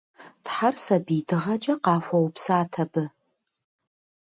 [0.43, 3.03] Тхьэр сабий дыгъэкӏэ къахуэупсат абы.